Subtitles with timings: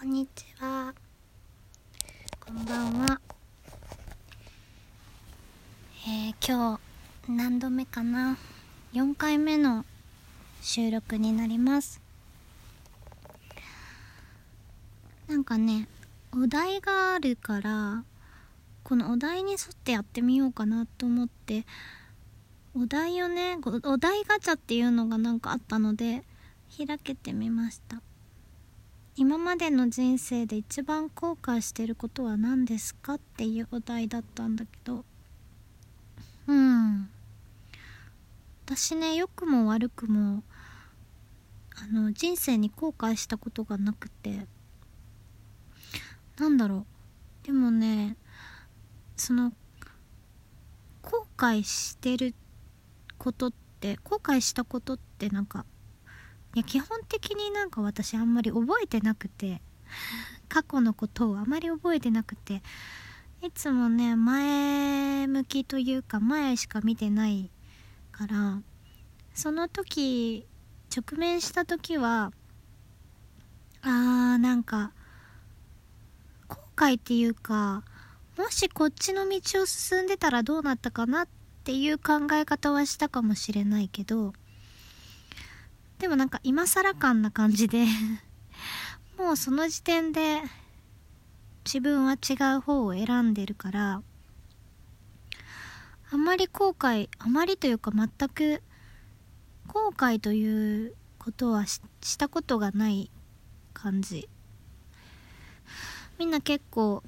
[0.00, 0.94] こんにちは。
[2.42, 3.20] こんばんは。
[6.08, 6.80] えー、今
[7.26, 8.38] 日何度目かな
[8.94, 9.84] ?4 回目の
[10.62, 12.00] 収録になります。
[15.28, 15.86] なんかね、
[16.32, 18.02] お題があるから、
[18.82, 21.66] このお題に沿ってやってみようかなと思って、
[22.74, 26.24] お題をね、お題ガチャっていうのがなんかあったので、
[26.74, 28.00] 開けてみました。
[29.20, 35.04] 今までの人生で一番後悔してることは何ですかっていうお題だったんだけど。
[36.46, 37.10] うん。
[38.64, 40.42] 私ね良くも悪くも
[41.76, 44.46] あの人生に後悔したことがなくて。
[46.38, 46.86] なんだろ
[47.44, 47.46] う。
[47.46, 48.16] でもね
[49.18, 49.52] その
[51.02, 52.34] 後悔してる
[53.18, 55.66] ことって後悔したことってなんか
[56.54, 59.60] いや基本的になんか私あんまり覚えてなくて
[60.48, 62.62] 過去のことをあまり覚えてなくて
[63.42, 67.50] いつもね前向きというか前しか見てない
[68.12, 68.60] から
[69.32, 70.46] その時
[70.94, 72.32] 直面した時は
[73.82, 74.92] あーなんか
[76.48, 77.84] 後悔っていうか
[78.36, 81.28] もしこっちの道を進んでたらどうなったかなっ
[81.64, 84.32] ていう考え方はしたかもしれないけど
[86.00, 87.84] でもなんか今更感な感じで
[89.18, 90.40] もうその時点で
[91.66, 94.02] 自分は違う方を選んでるから
[96.10, 98.62] あまり後悔あまりというか全く
[99.66, 101.80] 後悔ということはし
[102.18, 103.10] たことがない
[103.74, 104.28] 感じ。
[106.18, 107.02] みんな結構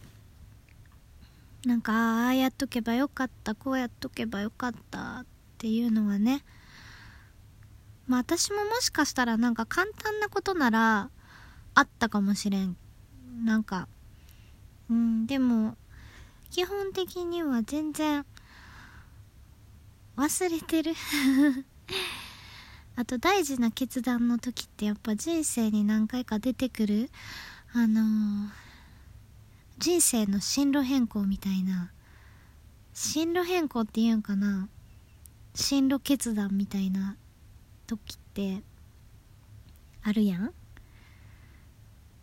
[1.64, 5.26] なんかああやっとけばよかったこうやっとけばよかったっ
[5.58, 6.44] ていうのはね
[8.06, 11.10] まあ私ももしかしたらなんか簡単なことなら
[11.74, 12.76] あったかもしれん。
[13.44, 13.88] なんか、
[14.90, 15.76] うん、でも、
[16.50, 18.26] 基本的には全然
[20.16, 20.94] 忘れてる
[22.94, 27.10] あと大事な決断の時ってやっぱ人生に何回か出てくる、
[27.72, 28.50] あのー、
[29.78, 31.90] 人生の進路変更みたいな、
[32.92, 34.68] 進路変更って言うんかな
[35.54, 37.16] 進路決断みたいな
[37.96, 38.62] 時って
[40.02, 40.52] あるやん？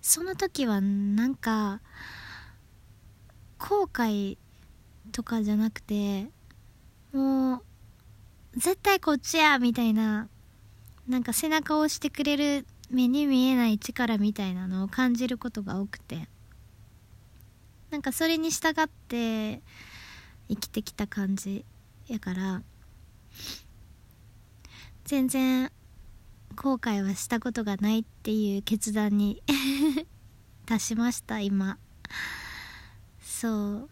[0.02, 1.82] その時はなんか
[3.60, 4.38] 後悔
[5.12, 6.32] とかじゃなくて
[7.14, 7.62] もう
[8.56, 10.28] 絶対こっちやみたいな
[11.08, 16.28] なんか背中を押してくれる目に見えない力みたいなのを感じることが多くて。
[17.92, 19.64] なんかそれに従って
[20.48, 21.66] 生きてきた感じ
[22.08, 22.62] やから。
[25.10, 25.72] 全然
[26.56, 29.42] 後悔はしたことがないっていう決断に
[30.68, 31.80] 達しました今。
[33.20, 33.90] そう。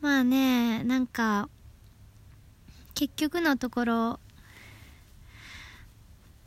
[0.00, 1.48] まあねなんか
[2.94, 4.20] 結局のところ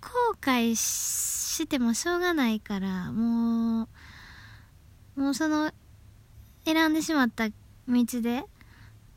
[0.01, 0.11] 後
[0.41, 3.87] 悔してもしょうがないからも
[5.15, 5.71] うもうその
[6.65, 7.53] 選んでしまった道
[7.87, 8.43] で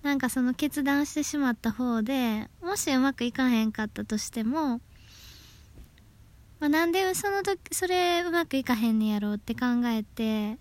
[0.03, 4.81] なんかその決断してしまった方でもしうまくいかへんかったとしても、
[6.59, 10.59] まあ、なんでその時それうまくいかへんねやろうって考えて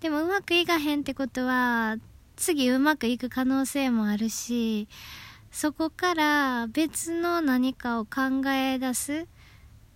[0.00, 1.96] でもうまくいかへんってことは
[2.36, 4.88] 次うまくいく可能性もあるし
[5.50, 9.26] そこから別の何かを考え出す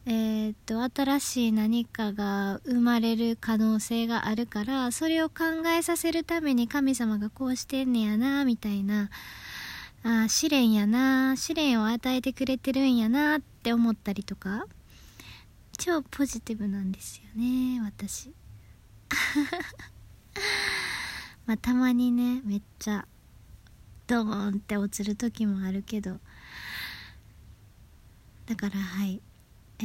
[0.07, 9.11] えー、っと新しい何かが生まれる可能性があるからそれを考えさせるために神様がこうしてんねやなみたいな。
[10.07, 14.67] あ試練やな試練を与えてくれてるんやなって思ったりとか。
[15.79, 18.33] 超ポジティブなんですよね私。
[21.47, 23.07] まあたまにねめっちゃ
[24.07, 26.21] ドーンって落ちる時もあるけど。
[28.47, 29.23] だからはい。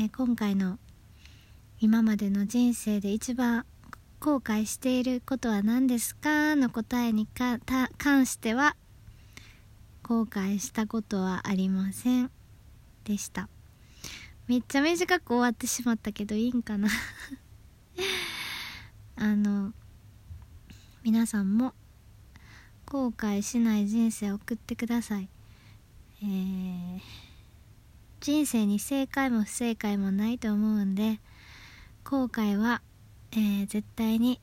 [0.01, 0.79] えー、今回の
[1.81, 3.65] 今までの人生で一番
[4.21, 6.55] 後悔していることは何ですか？
[6.55, 7.59] の答えに関
[8.25, 8.77] しては
[10.03, 12.31] 後悔したことはありません。
[13.03, 13.49] でした。
[14.47, 16.87] めっちゃ短く終わってしまったけどいいんかな？
[19.17, 19.73] あの
[21.03, 21.73] 皆さんも
[22.85, 25.27] 後悔しない人生を送ってください。
[26.21, 27.28] えー
[28.21, 31.19] 人生に正解も不正解もないと思うんで
[32.03, 32.81] 後悔は、
[33.31, 34.41] えー、絶対に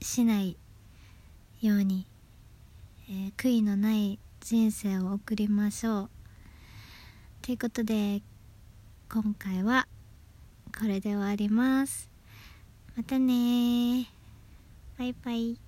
[0.00, 0.56] しない
[1.60, 2.06] ように、
[3.08, 6.10] えー、悔いのない人生を送りましょう。
[7.42, 8.22] ということで
[9.12, 9.88] 今回は
[10.78, 12.08] これで終わります。
[12.96, 14.06] またね
[14.98, 15.67] バイバイ。